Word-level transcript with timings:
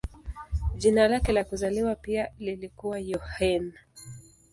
Jina 0.77 1.07
lake 1.07 1.31
la 1.33 1.43
kuzaliwa 1.43 1.95
pia 1.95 2.31
lilikuwa 2.39 2.99
Yohane. 2.99 3.71